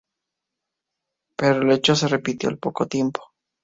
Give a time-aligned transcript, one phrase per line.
[1.35, 3.29] Pero el hecho se repitió al poco tiempo.